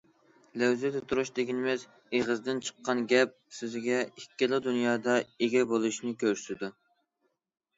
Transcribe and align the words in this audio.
لەۋزىدە 0.59 1.01
تۇرۇش 1.09 1.29
دېگىنىمىز 1.39 1.83
ئېغىزدىن 2.19 2.61
چىققان 2.69 3.03
گەپ- 3.11 3.35
سۆزىگە 3.59 4.01
ئىككىلا 4.07 4.61
دۇنيادا 4.69 5.19
ئىگە 5.27 5.63
بولۇشنى 5.75 6.17
كۆرسىتىدۇ. 6.25 6.73